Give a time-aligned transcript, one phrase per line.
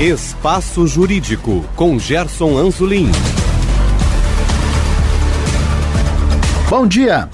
[0.00, 3.10] Espaço Jurídico, com Gerson Anzolin.
[6.70, 7.28] Bom dia!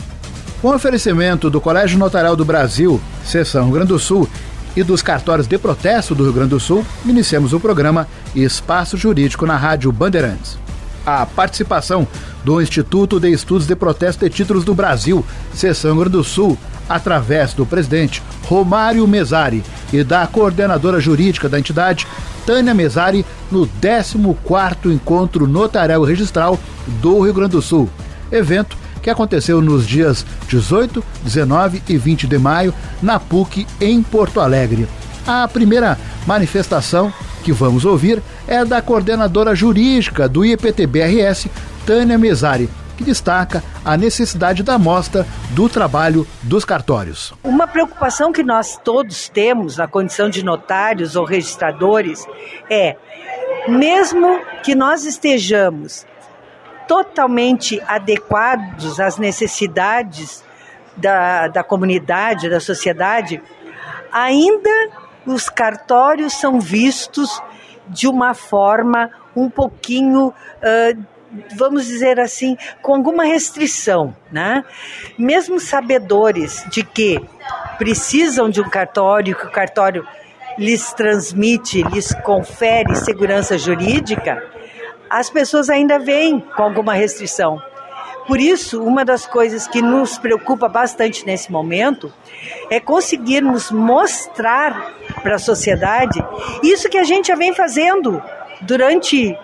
[0.63, 4.27] Com oferecimento do Colégio Notarial do Brasil, Seção Rio Grande do Sul,
[4.75, 9.45] e dos cartórios de protesto do Rio Grande do Sul, iniciamos o programa Espaço Jurídico
[9.45, 10.57] na Rádio Bandeirantes.
[11.05, 12.09] A participação
[12.43, 15.23] do Instituto de Estudos de Protesto de Títulos do Brasil,
[15.53, 16.57] Seção Rio Grande do Sul,
[16.89, 19.63] através do presidente Romário Mesari
[19.93, 22.07] e da coordenadora jurídica da entidade,
[22.47, 26.59] Tânia Mesari, no 14º Encontro Notarial Registral
[27.01, 27.89] do Rio Grande do Sul.
[28.31, 34.41] Evento que aconteceu nos dias 18, 19 e 20 de maio na PUC em Porto
[34.41, 34.89] Alegre.
[35.27, 41.49] A primeira manifestação que vamos ouvir é da coordenadora jurídica do IPTBRS,
[41.87, 47.33] Tânia Mesari, que destaca a necessidade da mostra do trabalho dos cartórios.
[47.43, 52.27] Uma preocupação que nós todos temos na condição de notários ou registradores
[52.71, 52.97] é,
[53.69, 56.07] mesmo que nós estejamos
[56.87, 60.45] totalmente adequados às necessidades
[60.97, 63.43] da, da comunidade, da sociedade,
[64.13, 64.71] ainda
[65.27, 67.43] os cartórios são vistos
[67.89, 71.05] de uma forma um pouquinho, uh,
[71.57, 74.65] vamos dizer assim, com alguma restrição, né?
[75.19, 77.21] Mesmo sabedores de que
[77.79, 80.07] precisam de um cartório, que o cartório
[80.59, 84.43] lhes transmite, lhes confere segurança jurídica,
[85.11, 87.61] as pessoas ainda vêm com alguma restrição.
[88.27, 92.11] Por isso, uma das coisas que nos preocupa bastante nesse momento
[92.71, 96.25] é conseguirmos mostrar para a sociedade
[96.63, 98.23] isso que a gente já vem fazendo
[98.63, 99.37] durante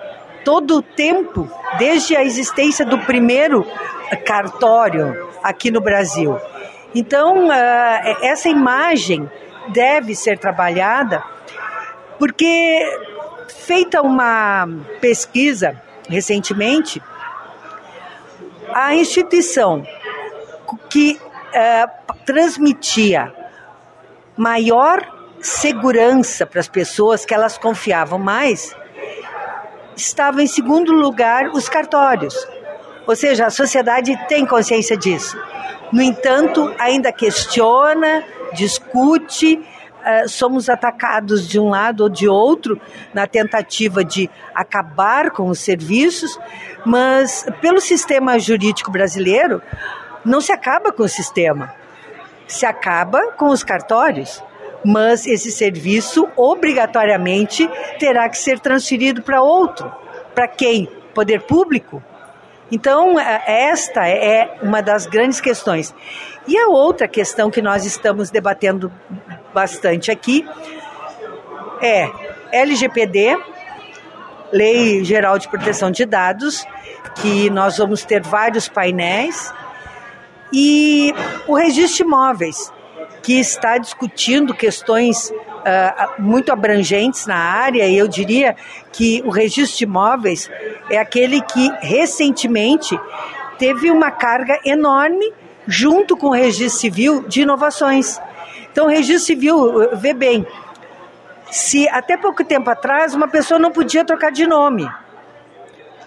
[0.45, 3.67] todo o tempo, desde a existência do primeiro
[4.25, 6.37] cartório aqui no Brasil.
[6.95, 9.31] Então, ah, essa imagem
[9.69, 11.23] deve ser trabalhada,
[12.19, 12.85] porque
[13.49, 14.69] feita uma
[15.01, 17.01] pesquisa recentemente,
[18.75, 19.87] a instituição
[20.89, 23.33] que uh, transmitia
[24.37, 25.06] maior
[25.41, 28.77] segurança para as pessoas, que elas confiavam mais,
[29.97, 32.34] estava em segundo lugar os cartórios.
[33.06, 35.37] Ou seja, a sociedade tem consciência disso.
[35.93, 42.81] No entanto, ainda questiona, discute uh, somos atacados de um lado ou de outro
[43.12, 46.39] na tentativa de acabar com os serviços,
[46.84, 49.62] mas pelo sistema jurídico brasileiro
[50.25, 51.75] não se acaba com o sistema,
[52.47, 54.43] se acaba com os cartórios.
[54.85, 57.69] Mas esse serviço obrigatoriamente
[57.99, 59.93] terá que ser transferido para outro.
[60.35, 60.89] Para quem?
[61.15, 62.03] Poder público?
[62.73, 65.95] Então, é, esta é uma das grandes questões.
[66.47, 68.93] E a outra questão que nós estamos debatendo
[69.53, 70.47] bastante aqui
[71.83, 72.09] é
[72.53, 73.37] LGPD,
[74.53, 76.67] Lei Geral de Proteção de Dados,
[77.21, 79.53] que nós vamos ter vários painéis,
[80.53, 81.15] e
[81.47, 82.73] o registro de imóveis,
[83.22, 88.56] que está discutindo questões uh, muito abrangentes na área, e eu diria
[88.93, 90.50] que o registro de imóveis
[90.88, 92.99] é aquele que recentemente
[93.59, 95.32] teve uma carga enorme
[95.66, 98.20] junto com o registro civil de inovações.
[98.72, 100.47] Então, o registro civil, vê bem,
[101.50, 104.88] se até pouco tempo atrás uma pessoa não podia trocar de nome.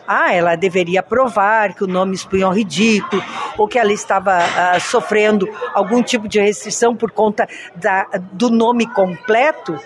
[0.07, 3.23] Ah, ela deveria provar que o nome um ridículo,
[3.57, 8.85] ou que ela estava ah, sofrendo algum tipo de restrição por conta da, do nome
[8.87, 9.79] completo.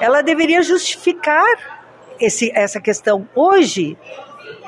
[0.00, 1.46] Ela deveria justificar
[2.18, 3.28] esse, essa questão.
[3.34, 3.96] Hoje,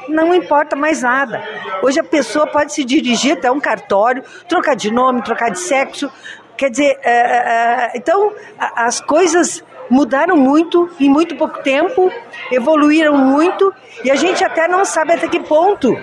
[0.09, 1.43] não importa mais nada.
[1.83, 6.11] Hoje a pessoa pode se dirigir até um cartório, trocar de nome, trocar de sexo.
[6.57, 12.11] Quer dizer, é, é, então as coisas mudaram muito em muito pouco tempo,
[12.51, 13.73] evoluíram muito
[14.03, 15.97] e a gente até não sabe até que ponto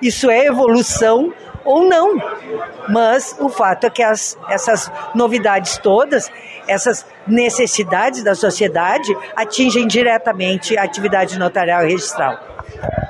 [0.00, 1.32] isso é evolução
[1.64, 2.16] ou não.
[2.88, 6.30] Mas o fato é que as, essas novidades todas,
[6.68, 12.38] essas necessidades da sociedade atingem diretamente a atividade notarial e registral.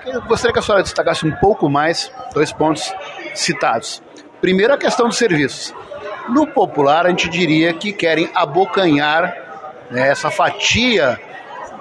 [0.07, 2.95] Eu gostaria que a senhora destacasse um pouco mais dois pontos
[3.35, 4.03] citados.
[4.41, 5.75] Primeiro, a questão dos serviços.
[6.29, 9.46] No popular, a gente diria que querem abocanhar
[9.91, 11.21] né, essa fatia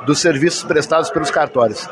[0.06, 1.90] dos serviços prestados pelos cartórios.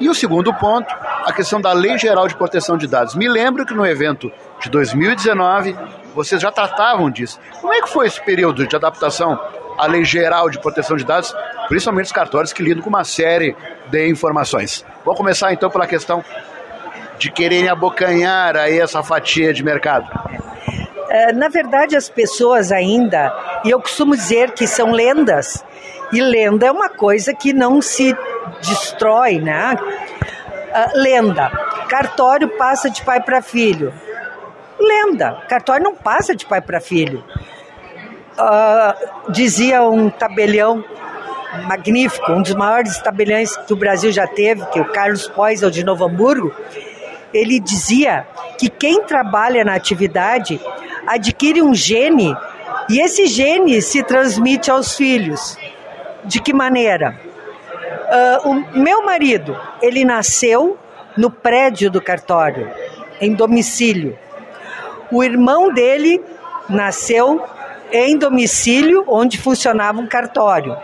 [0.00, 0.92] E o segundo ponto,
[1.24, 3.14] a questão da Lei Geral de Proteção de Dados.
[3.14, 4.30] Me lembro que no evento
[4.60, 5.76] de 2019
[6.14, 7.38] vocês já tratavam disso.
[7.60, 9.38] Como é que foi esse período de adaptação
[9.78, 11.34] à Lei Geral de Proteção de Dados,
[11.68, 13.56] principalmente os cartórios que lidam com uma série
[13.88, 14.84] de informações?
[15.04, 16.24] Vamos começar então pela questão
[17.18, 20.06] de quererem abocanhar aí essa fatia de mercado.
[21.14, 23.32] É, na verdade, as pessoas ainda,
[23.64, 25.64] e eu costumo dizer que são lendas,
[26.12, 28.16] E lenda é uma coisa que não se
[28.60, 29.74] destrói, né?
[29.74, 31.50] Uh, lenda.
[31.88, 33.92] Cartório passa de pai para filho.
[34.78, 35.42] Lenda.
[35.48, 37.24] Cartório não passa de pai para filho.
[38.36, 40.84] Uh, dizia um tabelião
[41.68, 45.70] magnífico, um dos maiores tabeliões que o Brasil já teve, que é o Carlos Poisel
[45.70, 46.52] de Novo Hamburgo,
[47.32, 48.26] ele dizia
[48.58, 50.60] que quem trabalha na atividade
[51.06, 52.36] adquire um gene
[52.88, 55.56] e esse gene se transmite aos filhos.
[56.24, 57.18] De que maneira?
[58.44, 60.78] Uh, o meu marido, ele nasceu
[61.16, 62.70] no prédio do cartório,
[63.20, 64.18] em domicílio.
[65.10, 66.22] O irmão dele
[66.68, 67.44] nasceu
[67.92, 70.76] em domicílio onde funcionava um cartório.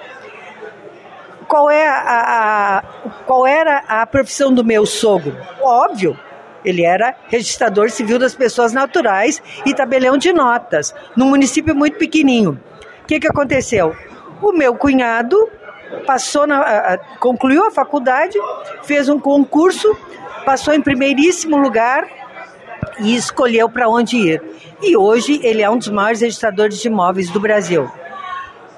[1.48, 2.82] Qual, é a, a,
[3.26, 5.36] qual era a profissão do meu sogro?
[5.60, 6.16] Óbvio,
[6.64, 12.60] ele era registrador civil das pessoas naturais e tabelião de notas, num município muito pequenininho.
[13.02, 13.94] O que, que aconteceu?
[14.42, 15.36] O meu cunhado
[16.06, 18.38] passou na, concluiu a faculdade,
[18.82, 19.96] fez um concurso,
[20.44, 22.08] passou em primeiríssimo lugar
[23.00, 24.42] e escolheu para onde ir.
[24.82, 27.90] E hoje ele é um dos maiores registradores de imóveis do Brasil.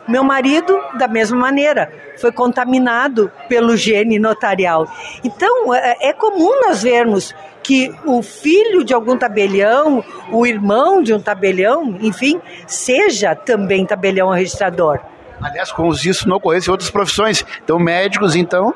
[0.09, 4.87] Meu marido, da mesma maneira, foi contaminado pelo gene notarial.
[5.23, 11.15] Então, é, é comum nós vermos que o filho de algum tabelião, o irmão de
[11.15, 15.01] um tabelião, enfim, seja também tabelião registrador.
[15.41, 17.45] Aliás, como se isso não ocorresse em outras profissões.
[17.63, 18.75] Então, médicos, então,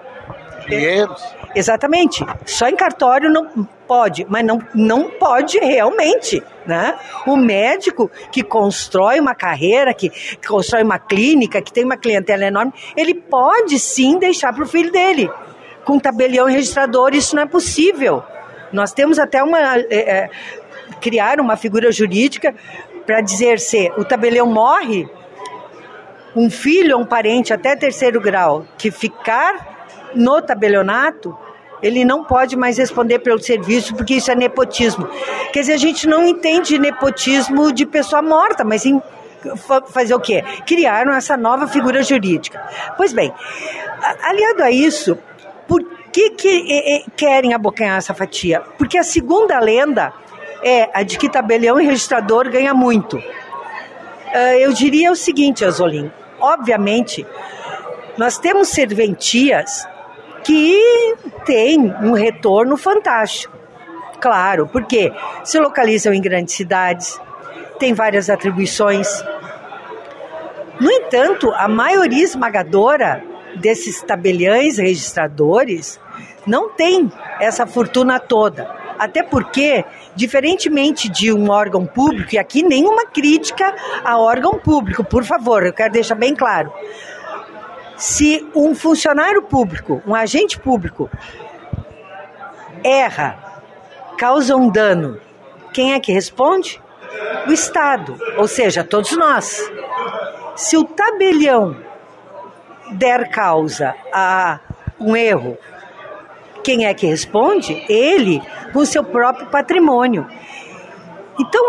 [0.66, 1.22] engenheiros.
[1.54, 2.24] Exatamente.
[2.44, 6.42] Só em cartório não pode, mas não, não pode realmente.
[6.66, 6.98] Né?
[7.26, 12.44] O médico que constrói uma carreira, que, que constrói uma clínica, que tem uma clientela
[12.44, 15.30] enorme, ele pode sim deixar para o filho dele.
[15.84, 18.22] Com tabelião e registrador, isso não é possível.
[18.72, 19.78] Nós temos até uma.
[19.78, 20.30] É, é,
[21.00, 22.54] criar uma figura jurídica
[23.04, 25.08] para dizer se o tabelião morre,
[26.34, 29.76] um filho ou um parente até terceiro grau que ficar
[30.14, 31.36] no tabelionato,
[31.82, 35.08] ele não pode mais responder pelo serviço, porque isso é nepotismo.
[35.52, 39.00] Quer dizer, a gente não entende nepotismo de pessoa morta, mas sim
[39.92, 40.42] fazer o quê?
[40.66, 42.60] Criaram essa nova figura jurídica.
[42.96, 43.32] Pois bem,
[44.22, 45.16] aliado a isso,
[45.68, 48.62] por que, que querem abocanhar essa fatia?
[48.78, 50.12] Porque a segunda lenda
[50.62, 53.22] é a de que tabelião e registrador ganha muito.
[54.32, 57.26] Ah, eu diria o seguinte, Azolim, obviamente,
[58.16, 59.86] nós temos serventias
[60.46, 63.52] que têm um retorno fantástico.
[64.20, 65.12] Claro, porque
[65.42, 67.20] se localizam em grandes cidades,
[67.80, 69.08] tem várias atribuições.
[70.80, 73.24] No entanto, a maioria esmagadora
[73.56, 75.98] desses tabeliães registradores
[76.46, 77.10] não tem
[77.40, 78.70] essa fortuna toda.
[78.98, 79.84] Até porque,
[80.14, 85.72] diferentemente de um órgão público, e aqui nenhuma crítica a órgão público, por favor, eu
[85.72, 86.72] quero deixar bem claro.
[87.96, 91.10] Se um funcionário público, um agente público,
[92.84, 93.62] erra,
[94.18, 95.18] causa um dano,
[95.72, 96.80] quem é que responde?
[97.46, 99.60] O Estado, ou seja, todos nós.
[100.54, 101.76] Se o tabelião
[102.92, 104.60] der causa a
[104.98, 105.56] um erro,
[106.62, 107.84] quem é que responde?
[107.88, 108.42] Ele,
[108.72, 110.26] com seu próprio patrimônio.
[111.38, 111.68] Então,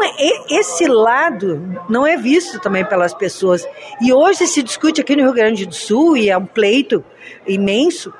[0.49, 3.67] esse lado não é visto também pelas pessoas.
[4.01, 7.03] E hoje se discute aqui no Rio Grande do Sul, e é um pleito
[7.45, 8.13] imenso,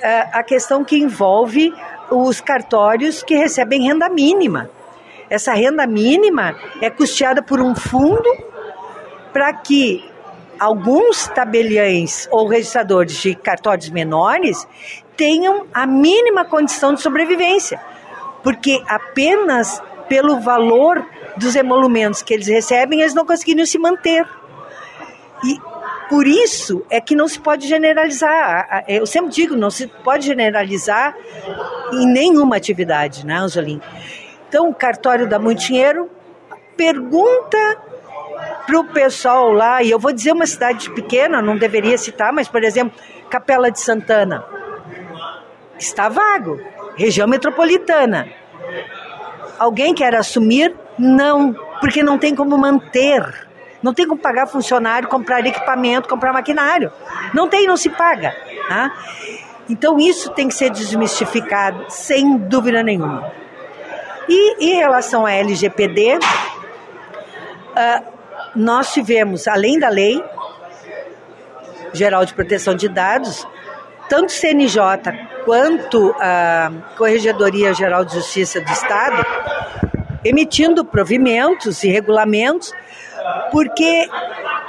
[0.00, 1.72] é, a questão que envolve
[2.10, 4.68] os cartórios que recebem renda mínima.
[5.30, 8.30] Essa renda mínima é custeada por um fundo
[9.32, 10.04] para que
[10.60, 14.68] alguns tabeliães ou registradores de cartórios menores
[15.16, 17.80] tenham a mínima condição de sobrevivência,
[18.42, 21.04] porque apenas pelo valor
[21.36, 24.26] dos emolumentos que eles recebem, eles não conseguiriam se manter.
[25.44, 25.58] E
[26.08, 28.84] por isso é que não se pode generalizar.
[28.86, 31.16] Eu sempre digo, não se pode generalizar
[31.92, 33.80] em nenhuma atividade, né, Angelim?
[34.48, 36.10] Então, o cartório dá muito dinheiro,
[36.76, 37.58] pergunta
[38.66, 42.48] para o pessoal lá, e eu vou dizer uma cidade pequena, não deveria citar, mas,
[42.48, 44.44] por exemplo, Capela de Santana
[45.78, 46.60] está vago.
[46.96, 48.28] Região metropolitana.
[49.58, 50.74] Alguém quer assumir?
[50.98, 53.46] Não, porque não tem como manter.
[53.82, 56.90] Não tem como pagar funcionário, comprar equipamento, comprar maquinário.
[57.34, 58.34] Não tem, não se paga.
[58.68, 58.92] Tá?
[59.68, 63.30] Então isso tem que ser desmistificado, sem dúvida nenhuma.
[64.28, 66.20] E em relação à LGPD, uh,
[67.76, 68.02] ah,
[68.56, 70.22] nós tivemos, além da lei
[71.92, 73.46] geral de proteção de dados,
[74.08, 74.82] tanto CNJ
[75.44, 79.24] quanto a Corregedoria Geral de Justiça do Estado
[80.24, 82.72] emitindo provimentos e regulamentos,
[83.52, 84.08] porque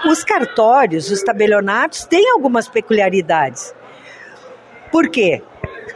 [0.06, 3.74] os cartórios, os tabelionatos, têm algumas peculiaridades.
[4.92, 5.42] Por quê?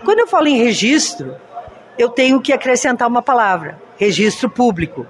[0.05, 1.35] Quando eu falo em registro,
[1.97, 5.05] eu tenho que acrescentar uma palavra: registro público.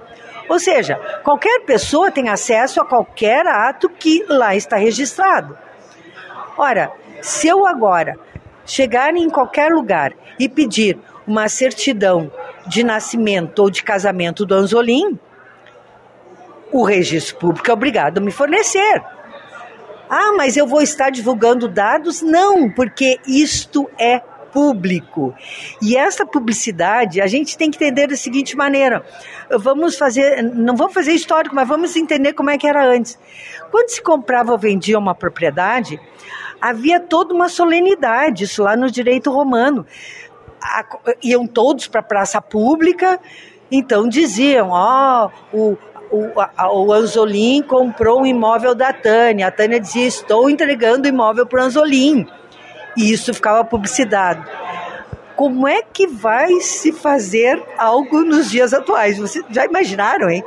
[0.48, 5.56] Ou seja, qualquer pessoa tem acesso a qualquer ato que lá está registrado.
[6.58, 8.18] Ora, se eu agora
[8.64, 12.30] chegar em qualquer lugar e pedir uma certidão
[12.66, 15.18] de nascimento ou de casamento do Anzolim,
[16.72, 19.02] o registro público é obrigado a me fornecer.
[20.08, 22.20] Ah, mas eu vou estar divulgando dados?
[22.20, 24.20] Não, porque isto é
[24.52, 25.34] público.
[25.80, 29.04] E essa publicidade a gente tem que entender da seguinte maneira:
[29.58, 33.18] vamos fazer, não vamos fazer histórico, mas vamos entender como é que era antes.
[33.70, 36.00] Quando se comprava ou vendia uma propriedade,
[36.60, 39.86] havia toda uma solenidade, isso lá no direito romano.
[40.62, 40.84] A,
[41.22, 43.18] iam todos para a praça pública,
[43.70, 45.78] então diziam: ó, oh, o,
[46.10, 49.46] o, o Anzolim comprou um imóvel da Tânia.
[49.46, 52.26] A Tânia dizia: Estou entregando o imóvel para o Anzolim.
[52.96, 54.44] E isso ficava publicidade.
[55.40, 59.16] Como é que vai se fazer algo nos dias atuais?
[59.16, 60.44] Vocês já imaginaram, hein?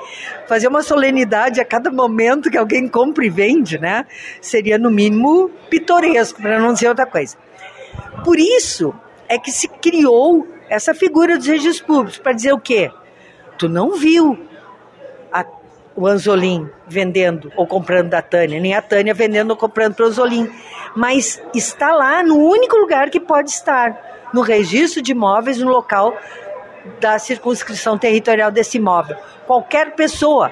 [0.47, 4.05] Fazer uma solenidade a cada momento que alguém compra e vende, né?
[4.39, 7.35] Seria, no mínimo, pitoresco, para não dizer outra coisa.
[8.23, 8.93] Por isso
[9.27, 12.91] é que se criou essa figura dos registros públicos, para dizer o quê?
[13.57, 14.38] Tu não viu,
[15.95, 20.07] o Anzolim vendendo ou comprando da Tânia, nem a Tânia vendendo ou comprando para o
[20.07, 20.50] Anzolim.
[20.95, 26.15] Mas está lá no único lugar que pode estar, no registro de imóveis, no local
[27.00, 29.17] da circunscrição territorial desse imóvel.
[29.47, 30.51] Qualquer pessoa,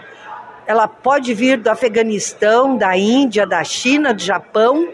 [0.66, 4.88] ela pode vir do Afeganistão, da Índia, da China, do Japão,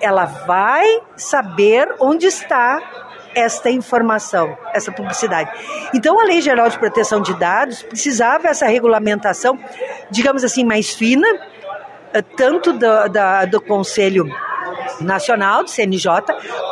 [0.00, 3.01] ela vai saber onde está
[3.34, 5.50] esta informação, essa publicidade.
[5.94, 9.58] Então, a Lei Geral de Proteção de Dados precisava essa regulamentação,
[10.10, 11.26] digamos assim, mais fina,
[12.12, 14.26] eh, tanto do, da, do Conselho
[15.00, 16.06] Nacional, do CNJ,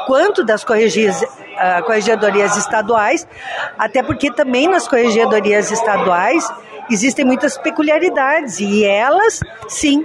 [0.07, 3.27] quanto das uh, corregedorias estaduais,
[3.79, 6.51] até porque também nas corregedorias estaduais
[6.91, 10.05] existem muitas peculiaridades e elas, sim,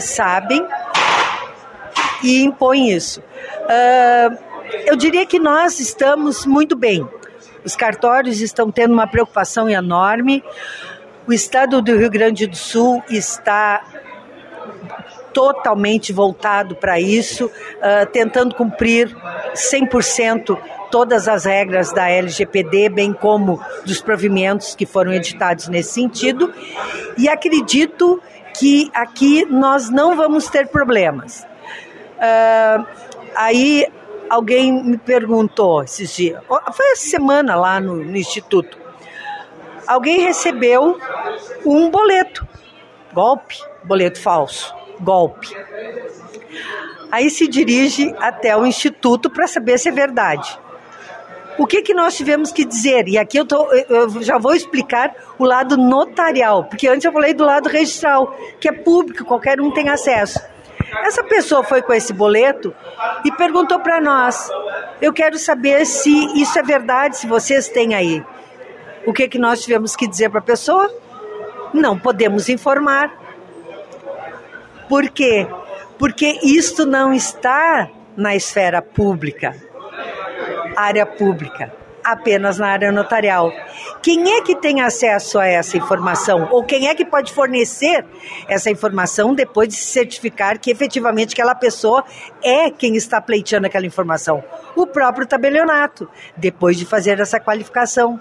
[0.00, 0.66] sabem
[2.22, 3.20] e impõem isso.
[3.20, 4.47] Uh,
[4.86, 7.06] eu diria que nós estamos muito bem.
[7.64, 10.42] Os cartórios estão tendo uma preocupação enorme.
[11.26, 13.82] O estado do Rio Grande do Sul está
[15.32, 19.14] totalmente voltado para isso, uh, tentando cumprir
[19.54, 20.58] 100%
[20.90, 26.52] todas as regras da LGPD, bem como dos provimentos que foram editados nesse sentido.
[27.16, 28.20] E acredito
[28.58, 31.46] que aqui nós não vamos ter problemas.
[32.16, 32.84] Uh,
[33.36, 33.86] aí
[34.28, 36.42] alguém me perguntou esses dias,
[36.72, 38.78] foi essa semana lá no, no Instituto,
[39.86, 40.98] alguém recebeu
[41.64, 42.46] um boleto,
[43.12, 45.48] golpe, boleto falso, golpe.
[47.10, 50.58] Aí se dirige até o Instituto para saber se é verdade.
[51.58, 53.08] O que, que nós tivemos que dizer?
[53.08, 57.34] E aqui eu, tô, eu já vou explicar o lado notarial, porque antes eu falei
[57.34, 60.38] do lado registral, que é público, qualquer um tem acesso.
[61.04, 62.74] Essa pessoa foi com esse boleto
[63.24, 64.48] e perguntou para nós:
[65.00, 68.24] eu quero saber se isso é verdade, se vocês têm aí.
[69.06, 70.92] O que, que nós tivemos que dizer para a pessoa?
[71.72, 73.12] Não podemos informar.
[74.88, 75.46] Por quê?
[75.98, 79.54] Porque isto não está na esfera pública,
[80.76, 81.72] área pública
[82.12, 83.52] apenas na área notarial.
[84.02, 86.48] Quem é que tem acesso a essa informação?
[86.50, 88.04] Ou quem é que pode fornecer
[88.48, 92.04] essa informação depois de se certificar que efetivamente aquela pessoa
[92.42, 94.42] é quem está pleiteando aquela informação?
[94.76, 98.20] O próprio tabelionato, depois de fazer essa qualificação.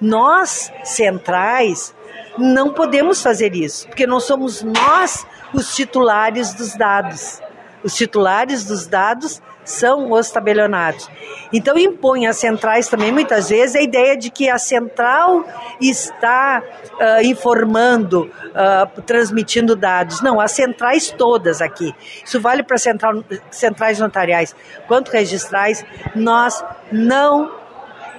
[0.00, 1.94] Nós, centrais,
[2.38, 7.40] não podemos fazer isso, porque não somos nós os titulares dos dados.
[7.82, 11.08] Os titulares dos dados são os tabelionados.
[11.52, 15.44] Então impõe às centrais também muitas vezes a ideia de que a central
[15.80, 16.62] está
[16.94, 20.22] uh, informando, uh, transmitindo dados.
[20.22, 21.94] Não, as centrais todas aqui.
[22.24, 24.54] Isso vale para central, centrais notariais
[24.86, 25.84] quanto registrais.
[26.14, 27.52] Nós não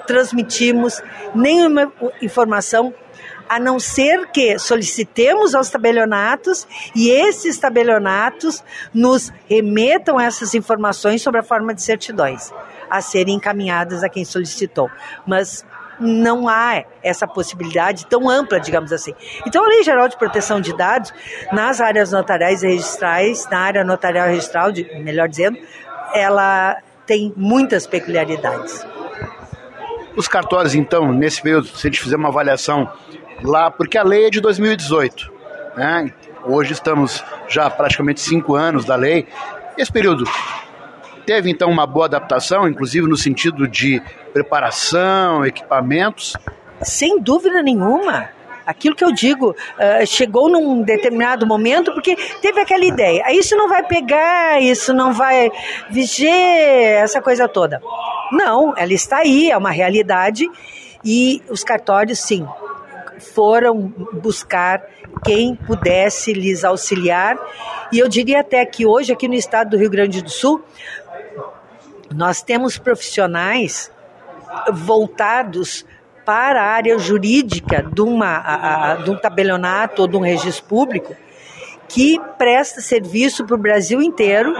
[0.06, 1.01] transmitimos
[1.36, 1.91] nenhuma
[2.22, 2.94] informação
[3.50, 8.63] a não ser que solicitemos aos tabelionatos e esses tabelionatos
[8.94, 12.53] nos remetam essas informações sobre a forma de certidões
[12.89, 14.89] a serem encaminhadas a quem solicitou.
[15.25, 15.65] Mas
[16.00, 19.13] não há essa possibilidade tão ampla, digamos assim.
[19.46, 21.13] Então, a Lei Geral de Proteção de Dados,
[21.51, 24.72] nas áreas notariais e registrais, na área notarial e registral,
[25.03, 25.58] melhor dizendo,
[26.13, 28.86] ela tem muitas peculiaridades.
[30.15, 32.91] Os cartórios, então, nesse período, se a gente fizer uma avaliação
[33.43, 35.31] lá, porque a lei é de 2018,
[35.75, 36.13] né?
[36.46, 39.27] Hoje estamos já praticamente cinco anos da lei.
[39.77, 40.25] Esse período
[41.25, 44.01] teve então uma boa adaptação, inclusive no sentido de
[44.34, 46.34] preparação, equipamentos?
[46.81, 48.29] Sem dúvida nenhuma
[48.65, 53.55] aquilo que eu digo, uh, chegou num determinado momento, porque teve aquela ideia, ah, isso
[53.55, 55.51] não vai pegar, isso não vai
[55.89, 57.81] viger, essa coisa toda.
[58.31, 60.48] Não, ela está aí, é uma realidade,
[61.03, 62.46] e os cartórios, sim,
[63.19, 64.83] foram buscar
[65.23, 67.38] quem pudesse lhes auxiliar.
[67.91, 70.63] E eu diria até que hoje, aqui no estado do Rio Grande do Sul,
[72.13, 73.91] nós temos profissionais
[74.73, 75.85] voltados
[76.25, 80.65] para a área jurídica de, uma, a, a, de um tabelionato ou de um registro
[80.65, 81.15] público
[81.88, 84.53] que presta serviço para o Brasil inteiro,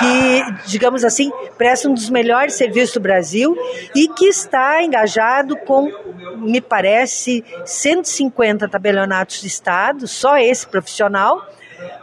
[0.00, 3.54] que, digamos assim, presta um dos melhores serviços do Brasil
[3.94, 5.92] e que está engajado com,
[6.38, 11.46] me parece, 150 tabelionatos de Estado, só esse profissional,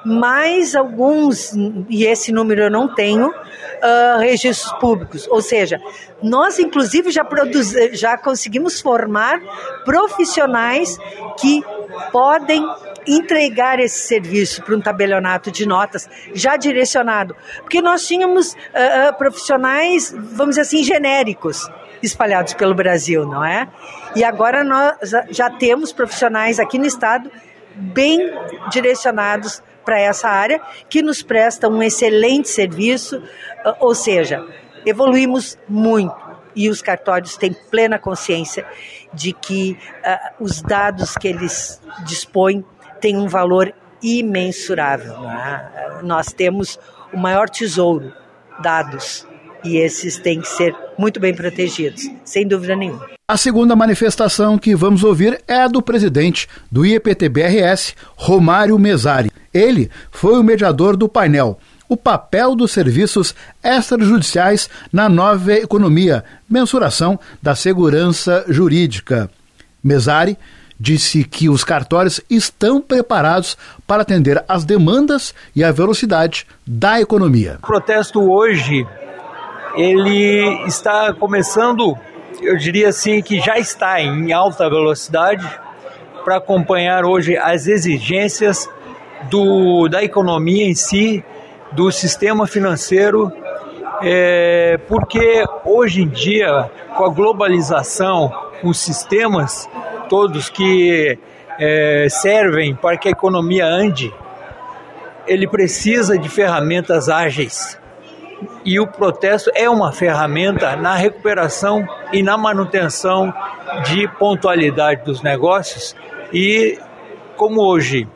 [0.05, 1.53] mais alguns,
[1.89, 5.27] e esse número eu não tenho, uh, registros públicos.
[5.29, 5.79] Ou seja,
[6.21, 9.39] nós inclusive já, produz, já conseguimos formar
[9.83, 10.97] profissionais
[11.39, 11.63] que
[12.11, 12.65] podem
[13.07, 17.35] entregar esse serviço para um tabelionato de notas já direcionado.
[17.61, 21.69] Porque nós tínhamos uh, profissionais, vamos dizer assim, genéricos
[22.01, 23.67] espalhados pelo Brasil, não é?
[24.15, 24.95] E agora nós
[25.29, 27.31] já temos profissionais aqui no estado
[27.75, 28.33] bem
[28.71, 33.23] direcionados para essa área, que nos presta um excelente serviço,
[33.63, 34.45] ah, ou seja,
[34.85, 36.26] evoluímos muito
[36.57, 38.65] e os cartórios têm plena consciência
[39.13, 42.65] de que uh, os dados que eles dispõem
[42.99, 43.71] têm um valor
[44.01, 45.13] imensurável.
[45.29, 46.01] É?
[46.01, 46.79] Nós temos
[47.13, 48.11] o maior tesouro,
[48.61, 49.25] dados,
[49.63, 53.07] e esses têm que ser muito bem protegidos, sem dúvida nenhuma.
[53.29, 59.31] A segunda manifestação que vamos ouvir é a do presidente do IEPTBRS, Romário Mesari.
[59.53, 67.19] Ele foi o mediador do painel O papel dos serviços extrajudiciais na nova economia, mensuração
[67.41, 69.29] da segurança jurídica.
[69.83, 70.37] Mesari
[70.79, 77.57] disse que os cartórios estão preparados para atender às demandas e à velocidade da economia.
[77.63, 78.85] O protesto hoje
[79.75, 81.97] ele está começando
[82.41, 85.47] eu diria assim que já está em alta velocidade
[86.23, 88.69] para acompanhar hoje as exigências
[89.29, 91.23] do, da economia em si,
[91.71, 93.31] do sistema financeiro,
[94.01, 98.31] é, porque hoje em dia, com a globalização,
[98.63, 99.69] os sistemas
[100.09, 101.17] todos que
[101.59, 104.13] é, servem para que a economia ande,
[105.25, 107.79] ele precisa de ferramentas ágeis.
[108.63, 113.33] E o protesto é uma ferramenta na recuperação e na manutenção
[113.85, 115.95] de pontualidade dos negócios.
[116.31, 116.77] E
[117.35, 118.07] como hoje,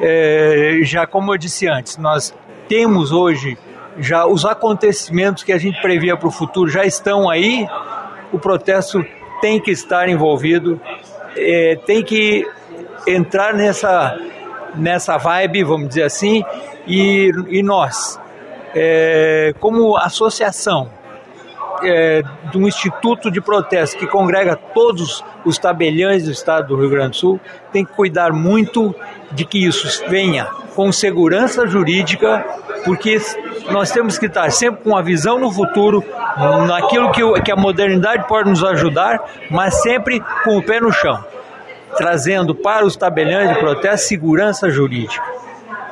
[0.00, 2.34] é, já como eu disse antes, nós
[2.68, 3.56] temos hoje
[3.98, 7.66] já os acontecimentos que a gente previa para o futuro já estão aí,
[8.32, 9.04] o protesto
[9.40, 10.80] tem que estar envolvido,
[11.36, 12.46] é, tem que
[13.06, 14.18] entrar nessa,
[14.74, 16.44] nessa vibe, vamos dizer assim,
[16.86, 18.20] e, e nós,
[18.74, 20.90] é, como associação
[21.82, 26.90] é, de um instituto de protesto que congrega todos os tabeliões do estado do Rio
[26.90, 27.40] Grande do Sul,
[27.72, 28.94] tem que cuidar muito
[29.32, 32.44] de que isso venha com segurança jurídica,
[32.84, 33.20] porque
[33.70, 36.04] nós temos que estar sempre com a visão no futuro,
[36.66, 41.22] naquilo que, que a modernidade pode nos ajudar, mas sempre com o pé no chão,
[41.96, 45.22] trazendo para os tabeliões de protesto segurança jurídica.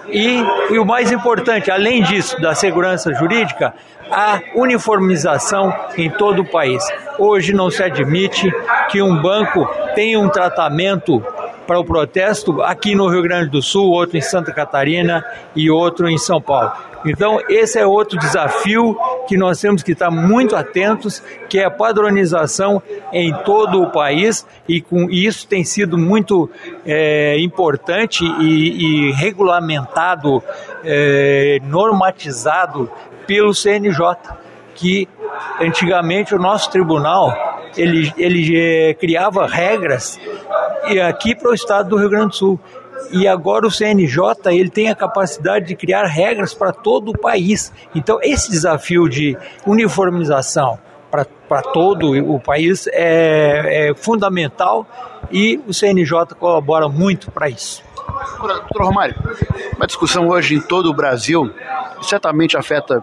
[0.09, 0.39] E,
[0.71, 3.75] e o mais importante, além disso, da segurança jurídica,
[4.11, 6.83] a uniformização em todo o país.
[7.19, 8.51] Hoje não se admite
[8.89, 11.23] que um banco tenha um tratamento
[11.67, 16.09] para o protesto aqui no Rio Grande do Sul, outro em Santa Catarina e outro
[16.09, 16.71] em São Paulo.
[17.05, 21.71] Então, esse é outro desafio que nós temos que estar muito atentos, que é a
[21.71, 26.51] padronização em todo o país, e com isso tem sido muito
[26.85, 30.43] é, importante e, e regulamentado,
[30.85, 32.91] é, normatizado
[33.27, 34.17] pelo CNJ,
[34.75, 35.09] que
[35.61, 40.19] antigamente o nosso tribunal ele, ele é, criava regras
[41.09, 42.61] aqui para o estado do Rio Grande do Sul
[43.11, 47.73] e agora o CNJ ele tem a capacidade de criar regras para todo o país.
[47.95, 50.79] Então esse desafio de uniformização
[51.49, 54.87] para todo o país é, é, fundamental
[55.31, 57.83] e o CNJ colabora muito para isso.
[58.41, 59.15] Doutor Romário,
[59.77, 61.51] uma discussão hoje em todo o Brasil
[62.03, 63.03] certamente afeta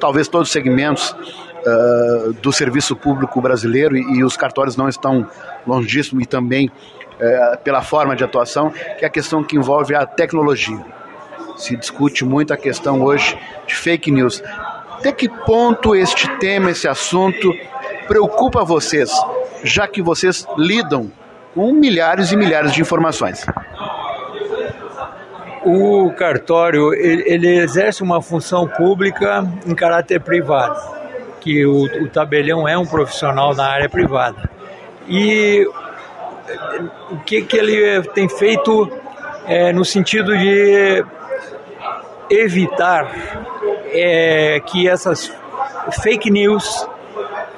[0.00, 5.28] talvez todos os segmentos uh, do serviço público brasileiro e, e, os cartórios não estão
[5.66, 6.70] longe disso e também
[7.22, 10.84] é, pela forma de atuação, que é a questão que envolve a tecnologia.
[11.56, 14.42] Se discute muito a questão hoje de fake news.
[14.98, 17.54] Até que ponto este tema, esse assunto,
[18.08, 19.12] preocupa vocês,
[19.62, 21.12] já que vocês lidam
[21.54, 23.46] com milhares e milhares de informações?
[25.64, 30.76] O cartório ele, ele exerce uma função pública em caráter privado,
[31.40, 34.50] que o, o tabelião é um profissional na área privada.
[35.08, 35.64] E
[37.10, 38.90] o que, que ele tem feito
[39.46, 41.04] é, no sentido de
[42.30, 43.10] evitar
[43.86, 45.32] é, que essas
[46.02, 46.88] fake news,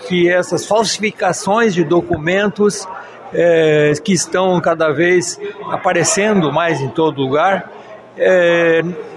[0.09, 2.87] que essas falsificações de documentos
[3.33, 5.39] é, que estão cada vez
[5.71, 7.71] aparecendo mais em todo lugar,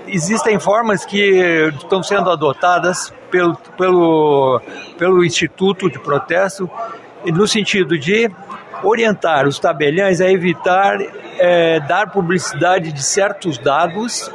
[0.08, 4.62] existem formas que estão sendo adotadas pelo, pelo,
[4.98, 6.70] pelo Instituto de Protesto
[7.26, 8.30] no sentido de
[8.84, 10.98] orientar os tabeliães a evitar
[11.40, 14.32] é, dar publicidade de certos dados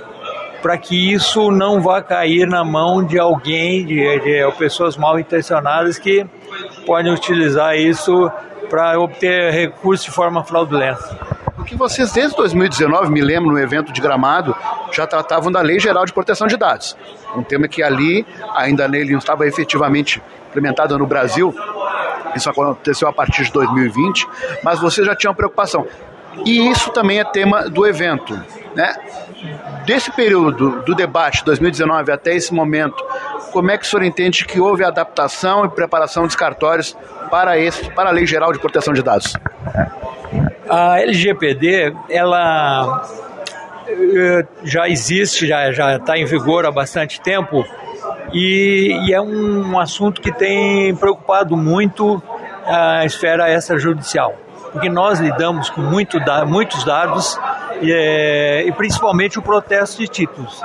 [0.62, 5.98] para que isso não vá cair na mão de alguém, de, de pessoas mal intencionadas
[5.98, 6.24] que
[6.86, 8.30] podem utilizar isso
[8.70, 11.42] para obter recursos de forma fraudulenta.
[11.56, 14.54] Porque vocês, desde 2019, me lembro, no evento de Gramado,
[14.90, 16.96] já tratavam da Lei Geral de Proteção de Dados.
[17.36, 21.54] Um tema que ali, ainda nele não estava efetivamente implementado no Brasil,
[22.36, 24.26] isso aconteceu a partir de 2020,
[24.62, 25.86] mas vocês já tinham preocupação.
[26.44, 28.34] E isso também é tema do evento.
[28.74, 28.94] Né?
[29.84, 32.96] Desse período do debate, 2019 até esse momento,
[33.52, 36.96] como é que o senhor entende que houve adaptação e preparação dos cartórios
[37.30, 39.34] para, esse, para a Lei Geral de Proteção de Dados?
[40.68, 43.02] A LGPD, ela
[43.86, 47.64] eh, já existe, já está em vigor há bastante tempo
[48.32, 52.22] e, e, é um assunto que tem preocupado muito
[52.64, 54.34] a esfera extrajudicial,
[54.72, 57.38] porque nós lidamos com muito, muitos dados
[57.80, 60.62] e, é, e principalmente o protesto de títulos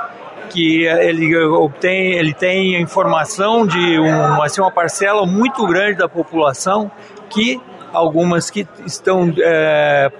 [0.48, 6.08] que ele obtém, ele tem a informação de um, assim, uma parcela muito grande da
[6.08, 6.90] população
[7.30, 7.60] que
[7.92, 10.10] algumas que estão é,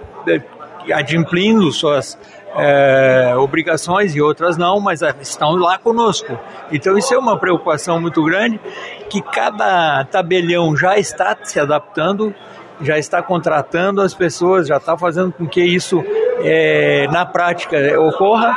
[0.92, 2.18] adimplindo suas
[2.56, 6.38] é, obrigações e outras não, mas estão lá conosco.
[6.72, 8.60] Então isso é uma preocupação muito grande
[9.08, 12.34] que cada tabelião já está se adaptando,
[12.80, 16.02] já está contratando as pessoas, já está fazendo com que isso
[16.42, 18.56] é, na prática ocorra.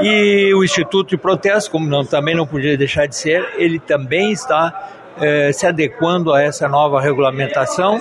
[0.00, 4.32] E o Instituto de Protesto, como não, também não podia deixar de ser, ele também
[4.32, 4.90] está
[5.20, 8.00] é, se adequando a essa nova regulamentação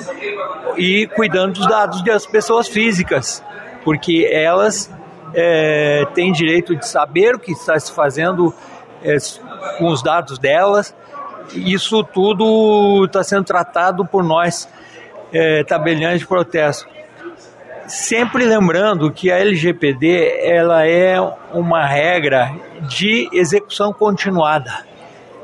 [0.78, 3.44] e cuidando dos dados das pessoas físicas,
[3.84, 4.92] porque elas
[5.34, 8.54] é, direito de saber o que está se fazendo
[9.04, 9.18] é,
[9.78, 10.96] com os dados delas.
[11.54, 14.70] Isso tudo está sendo tratado por nós,
[15.34, 16.88] é, tabeliões de protesto.
[17.88, 21.20] Sempre lembrando que a LGPD ela é
[21.54, 22.54] uma regra
[22.88, 24.91] de execução continuada.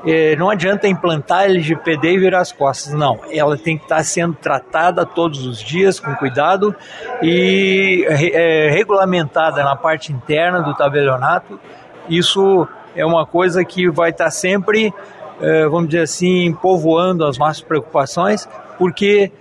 [0.06, 3.20] É, não adianta implantar LGPD e virar as costas, não.
[3.32, 6.76] Ela tem que estar sendo tratada todos os dias com cuidado
[7.22, 11.60] e é, regulamentada na parte interna do tabelionato.
[12.08, 14.94] Isso é uma coisa que vai estar sempre,
[15.42, 19.32] é, vamos dizer assim, povoando as nossas preocupações, porque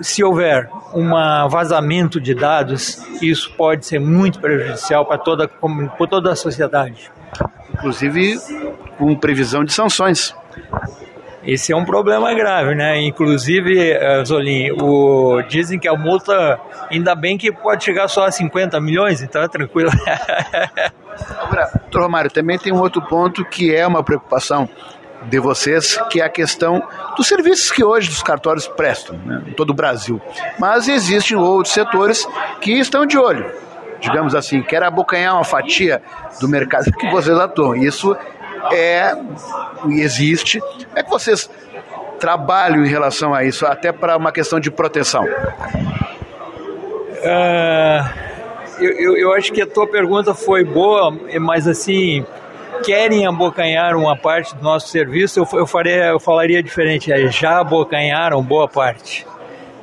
[0.00, 1.10] se houver um
[1.48, 7.10] vazamento de dados, isso pode ser muito prejudicial para toda, para toda a sociedade.
[7.72, 8.38] Inclusive
[8.98, 10.34] com previsão de sanções.
[11.44, 13.02] Esse é um problema grave, né?
[13.02, 18.30] Inclusive, eh, Zolim, o, dizem que a multa, ainda bem que pode chegar só a
[18.30, 19.90] 50 milhões, então é tranquilo.
[21.40, 24.68] Agora, doutor Romário, também tem um outro ponto que é uma preocupação
[25.24, 26.82] de vocês, que é a questão
[27.16, 30.20] dos serviços que hoje os cartórios prestam, né, em todo o Brasil.
[30.58, 32.26] Mas existem outros setores
[32.60, 33.50] que estão de olho,
[34.00, 36.02] digamos assim, quer abocanhar uma fatia
[36.40, 37.74] do mercado que vocês atuam.
[37.74, 38.16] Isso
[38.70, 39.16] é
[39.88, 40.60] e existe.
[40.60, 41.50] Como é que vocês
[42.18, 45.24] trabalham em relação a isso, até para uma questão de proteção?
[47.24, 48.08] Uh,
[48.78, 52.24] eu, eu, eu acho que a tua pergunta foi boa, mas assim,
[52.84, 57.58] querem abocanhar uma parte do nosso serviço, eu, eu, faria, eu falaria diferente, é, já
[57.60, 59.26] abocanharam boa parte.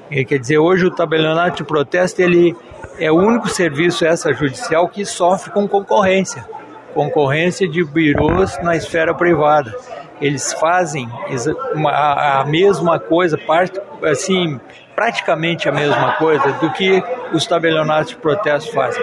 [0.10, 2.56] E, quer dizer, hoje o tabelionato de protesto ele
[2.98, 6.44] é o único serviço extrajudicial que sofre com concorrência
[6.94, 9.76] concorrência de birôs na esfera privada.
[10.22, 11.10] Eles fazem
[11.88, 13.40] a mesma coisa,
[14.04, 14.60] assim,
[14.96, 19.02] praticamente a mesma coisa do que os tabelionatos de protesto fazem.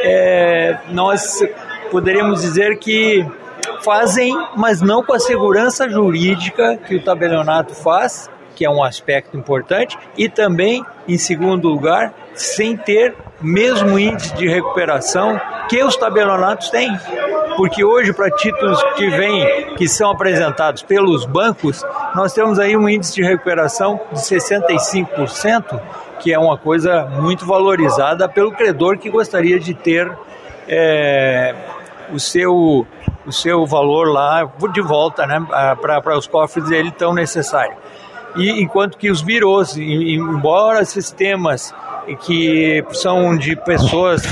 [0.00, 1.42] É, nós
[1.90, 3.26] poderíamos dizer que
[3.82, 9.36] fazem, mas não com a segurança jurídica que o tabelionato faz, que é um aspecto
[9.36, 16.70] importante, e também, em segundo lugar, sem ter mesmo índice de recuperação que os tabelionatos
[16.70, 16.96] têm.
[17.56, 22.88] Porque hoje, para títulos que vêm, que são apresentados pelos bancos, nós temos aí um
[22.88, 25.80] índice de recuperação de 65%,
[26.20, 30.10] que é uma coisa muito valorizada pelo credor que gostaria de ter
[30.68, 31.54] é,
[32.12, 32.86] o seu
[33.26, 35.46] o seu valor lá de volta né,
[35.82, 37.76] para os cofres dele tão necessário.
[38.36, 41.74] E enquanto que os birôs, embora sistemas
[42.16, 44.22] que são de pessoas,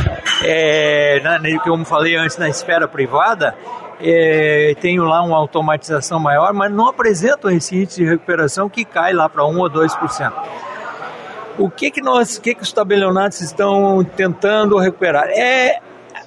[0.43, 3.55] é, na, como falei antes, na esfera privada,
[4.01, 9.13] é, tenho lá uma automatização maior, mas não apresentam esse índice de recuperação que cai
[9.13, 10.33] lá para 1 ou 2%.
[11.59, 15.29] O que que nós, que que os tabelionatos estão tentando recuperar?
[15.29, 15.81] É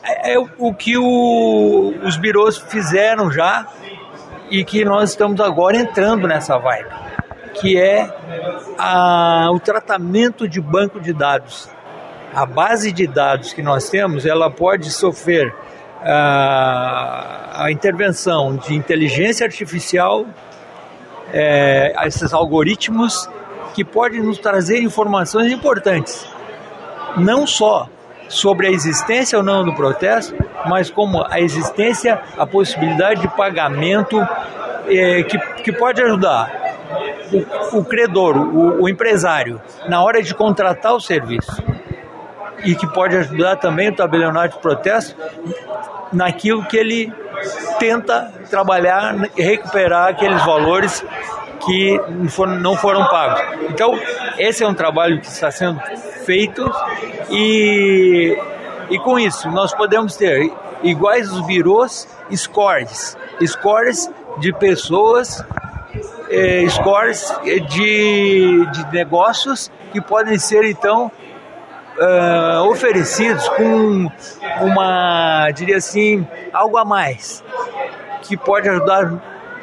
[0.03, 3.67] é, é o que o, os birôs fizeram já
[4.49, 6.89] e que nós estamos agora entrando nessa vibe,
[7.59, 8.09] que é
[8.77, 11.69] a, o tratamento de banco de dados.
[12.33, 15.53] A base de dados que nós temos, ela pode sofrer
[16.01, 20.25] a, a intervenção de inteligência artificial,
[21.33, 23.29] é, esses algoritmos
[23.73, 26.25] que podem nos trazer informações importantes,
[27.17, 27.87] não só
[28.27, 30.35] sobre a existência ou não do protesto,
[30.67, 34.19] mas como a existência, a possibilidade de pagamento
[34.87, 36.58] é, que, que pode ajudar
[37.31, 41.63] o, o credor, o, o empresário, na hora de contratar o serviço
[42.63, 45.15] e que pode ajudar também o tabelionário de protesto
[46.11, 47.13] naquilo que ele
[47.79, 51.03] tenta trabalhar e recuperar aqueles valores
[51.65, 51.99] que
[52.61, 53.41] não foram pagos.
[53.69, 53.97] Então,
[54.37, 55.79] esse é um trabalho que está sendo
[56.25, 56.69] feito
[57.29, 58.37] e,
[58.89, 60.51] e com isso nós podemos ter
[60.83, 65.43] iguais os birôs scores, scores de pessoas,
[66.29, 71.11] eh, scores de, de negócios que podem ser então
[71.99, 74.09] uh, oferecidos com
[74.61, 77.43] uma, diria assim, algo a mais,
[78.21, 79.11] que pode ajudar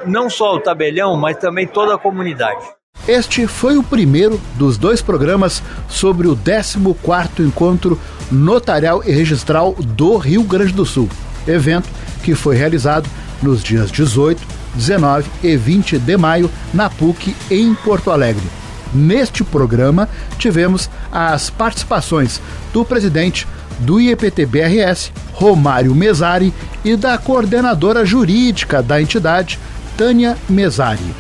[0.05, 2.65] não só o tabelião, mas também toda a comunidade.
[3.07, 8.01] Este foi o primeiro dos dois programas sobre o 14º Encontro
[8.31, 11.09] Notarial e Registral do Rio Grande do Sul,
[11.47, 11.89] evento
[12.25, 13.09] que foi realizado
[13.43, 14.43] nos dias 18,
[14.77, 18.47] 19 e 20 de maio na PUC em Porto Alegre.
[18.95, 20.09] Neste programa,
[20.39, 22.41] tivemos as participações
[22.73, 23.47] do presidente
[23.81, 26.53] do IEPT-BRS, Romário Mesari,
[26.85, 29.59] e da coordenadora jurídica da entidade,
[29.97, 31.15] Tânia Mesari.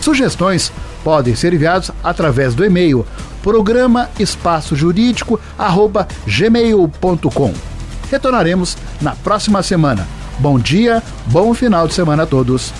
[0.00, 3.04] Sugestões podem ser enviadas através do e-mail
[3.42, 5.40] programa espaço jurídico
[6.26, 7.54] gmail.com.
[8.10, 10.17] Retornaremos na próxima semana.
[10.40, 12.72] Bom dia, bom final de semana a todos.